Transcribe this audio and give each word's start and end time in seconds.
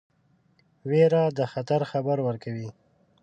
ویره 0.89 1.23
د 1.37 1.39
خطر 1.51 1.81
خبر 1.91 2.17
ورکوي. 2.27 2.69